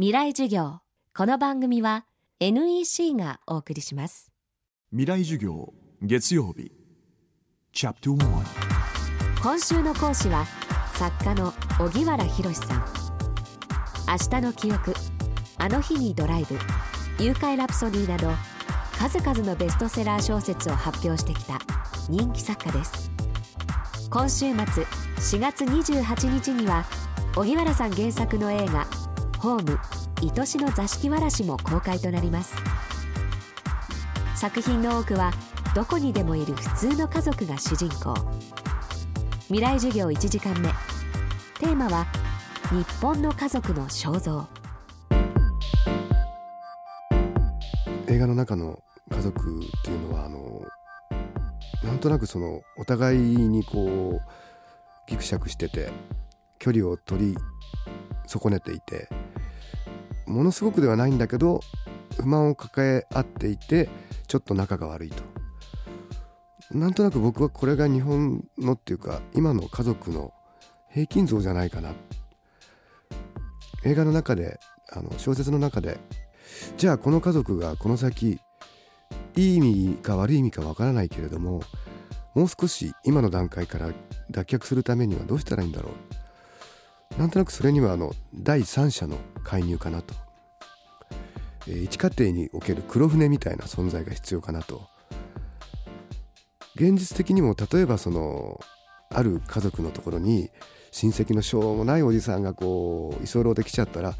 [0.00, 0.78] 未来授業。
[1.14, 2.06] この番組は
[2.40, 4.32] NEC がお送りします。
[4.92, 6.72] 未来授業月曜日。
[7.74, 10.46] チャプト1今週の講師は
[10.94, 12.84] 作家の荻原博さん。
[14.08, 14.94] 明日の記憶
[15.58, 16.56] あの日にドライブ。
[17.22, 18.30] 誘拐ラプソディなど
[18.96, 21.58] 数々のベストセラー小説を発表してきた
[22.08, 23.10] 人気作家です。
[24.08, 26.86] 今週末4月28日には
[27.36, 28.86] 荻原さん原作の映画
[29.40, 29.78] 「ホーム
[30.38, 32.54] 愛しの座敷わらし」も公開となります。
[34.36, 35.32] 作品の多くは
[35.74, 38.14] どこにでもいる普通の家族が主人公。
[39.44, 40.68] 未来授業1時間目。
[41.58, 42.06] テーマは
[42.70, 44.46] 日本の家族の肖像。
[48.08, 50.62] 映画の中の家族っていうのはあの
[51.82, 54.20] なんとなくそのお互いにこう
[55.06, 55.90] ギクシャクしてて
[56.58, 57.36] 距離を取り
[58.26, 59.08] 損ねていて
[60.30, 61.60] ものすごくではないんだけど
[62.16, 63.88] 不満を抱え合っていて
[64.26, 65.22] ちょっと仲が悪いと。
[66.70, 70.32] なんとなく僕はこれが日本のっていうか今の家族の
[70.88, 71.92] 平均像じゃないかな。
[73.84, 74.60] 映画の中で
[74.92, 75.98] あの小説の中で
[76.76, 78.38] じゃあこの家族がこの先
[79.36, 81.60] いい意味か悪い意味かわからないけれども
[82.34, 83.90] もう少し今の段階から
[84.30, 86.19] 脱却するためにはどうしたらいいんだろう。
[87.18, 90.14] なんとなくそれにはあの第三者の介入かなと、
[91.66, 94.88] えー、一家庭における黒船みたいな存在が必要かなと。
[96.76, 98.58] 現実的にも例えばその
[99.10, 100.50] ある家族のところに
[100.92, 104.14] 親戚のしょうもないおじさんがこう居候できちゃったら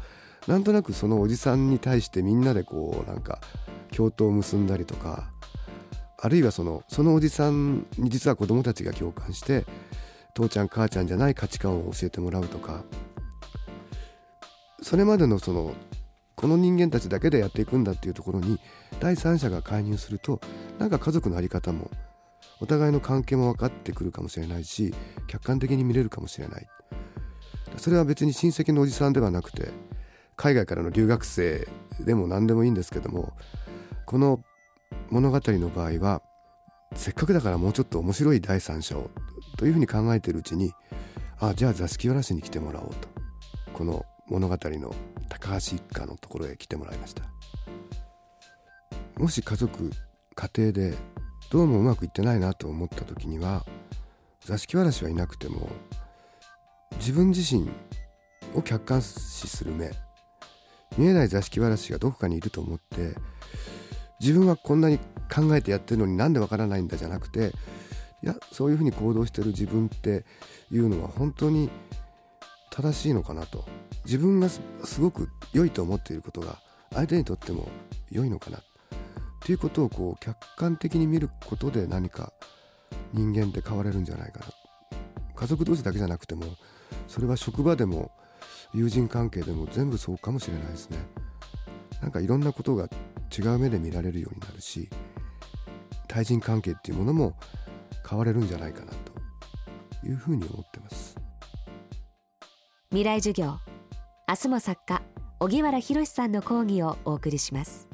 [0.47, 3.39] なんとなくそのおじさんに対してみんなでこうなんか
[3.95, 5.31] 共闘を結んだりとか
[6.19, 9.65] あるいはそのそのおじさんに実は子供たちが共感して
[10.33, 12.83] 父ちゃん母ちゃんじゃない価値観を教えてもらうとか。
[14.81, 15.73] それまでのその
[16.35, 18.59] この人間たちだけでやっていくんだっていうところに
[18.99, 20.41] 第三者が介入すると
[20.79, 21.91] なんか家族の在り方も
[22.59, 24.93] お互いの関係も分かってくるかもしれないし
[25.27, 26.67] 客観的に見れるかもしれない。
[27.77, 29.69] それは別に親戚のおじさんではなくて
[30.35, 31.67] 海外からの留学生
[31.99, 33.33] でも何でもいいんですけども
[34.05, 34.43] この
[35.09, 36.21] 物語の場合は
[36.95, 39.09] せっかくだからもうちょっと面白い第三者を
[39.57, 40.73] というふうに考えているうちに
[41.39, 43.07] あじゃあ座敷わらしに来てもらおうと。
[43.73, 44.93] この物語の
[45.29, 47.23] 高橋一家のところへ来てもらいました。
[49.17, 49.91] もし家族
[50.35, 50.95] 家庭で
[51.51, 53.65] どうもうまくいってないなと思った時には
[54.39, 55.69] 座敷わらしはいなくても
[56.97, 57.69] 自分自身
[58.55, 59.91] を客観視する目
[60.97, 63.15] 見えない座敷わらしがどこかにいると思って
[64.19, 64.99] 自分はこんなに
[65.33, 67.53] 考えてやってるのになんでわからないんだじゃなくて
[68.23, 70.25] いやそういうふうに行動してる自分って
[70.71, 71.69] いうのは本当に
[72.69, 73.65] 正しいのかなと。
[74.05, 74.61] 自分がす
[74.99, 76.59] ごく良いと思っていることが
[76.91, 77.67] 相手にとっても
[78.09, 78.57] 良いのかな。
[78.57, 78.61] っ
[79.43, 82.31] ていうことをこう客観的に見ることで何か
[83.13, 84.45] 人間って変われるんじゃないかな。
[85.35, 86.43] 家族同士だけじゃなくても
[87.07, 88.11] それは職場でも
[88.73, 90.97] 友人関係でも全部そうかもしれないですね。
[92.01, 92.89] なんかいろんなことが
[93.37, 94.89] 違う目で見られるようになるし
[96.11, 97.37] 対人関係っていうものも
[98.07, 99.11] 変われるんじゃないかなと。
[100.03, 101.15] いうふうに思ってます。
[102.89, 103.57] 未来授業。
[104.27, 105.01] 明日も作家。
[105.39, 107.87] 荻原博さんの講義をお送りします。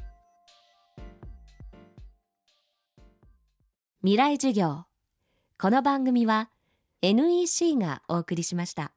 [4.01, 4.85] 未来授業。
[5.59, 6.49] この番組は
[7.01, 8.96] NEC がお送りしました。